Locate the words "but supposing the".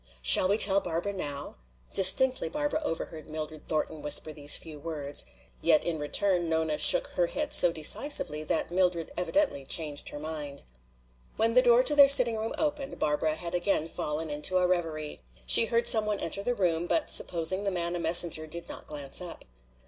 16.87-17.69